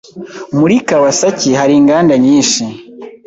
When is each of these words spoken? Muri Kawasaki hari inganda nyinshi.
Muri 0.59 0.75
Kawasaki 0.87 1.49
hari 1.59 1.73
inganda 1.81 2.13
nyinshi. 2.25 2.63